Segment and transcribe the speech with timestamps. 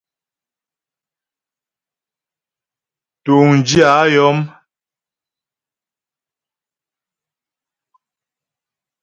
[3.23, 4.39] Túŋdyə̂ a yɔm.